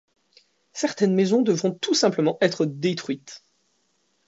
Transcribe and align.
Certaines 0.73 1.13
maisons 1.13 1.43
devront 1.43 1.69
tout 1.73 1.93
simplement 1.93 2.39
être 2.41 2.65
détruites. 2.65 3.45